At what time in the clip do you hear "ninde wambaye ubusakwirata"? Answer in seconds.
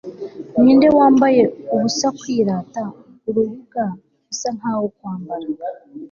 0.61-2.83